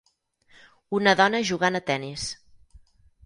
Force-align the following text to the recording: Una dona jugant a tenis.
Una 0.99 1.13
dona 1.19 1.43
jugant 1.51 1.79
a 1.79 1.83
tenis. 1.91 2.25